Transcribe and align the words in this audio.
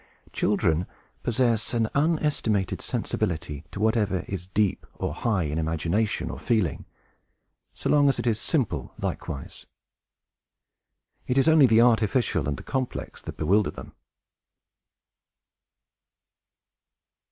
Children 0.33 0.87
possess 1.21 1.75
an 1.75 1.87
unestimated 1.93 2.81
sensibility 2.81 3.65
to 3.69 3.79
whatever 3.79 4.25
is 4.27 4.47
deep 4.47 4.87
or 4.95 5.13
high, 5.13 5.43
in 5.43 5.59
imagination 5.59 6.31
or 6.31 6.39
feeling, 6.39 6.85
so 7.75 7.87
long 7.87 8.09
as 8.09 8.17
it 8.17 8.25
is 8.25 8.39
simple 8.39 8.95
likewise. 8.99 9.67
It 11.27 11.37
is 11.37 11.47
only 11.47 11.67
the 11.67 11.81
artificial 11.81 12.47
and 12.47 12.57
the 12.57 12.63
complex 12.63 13.21
that 13.21 13.37
bewilder 13.37 13.69
them. 13.69 13.93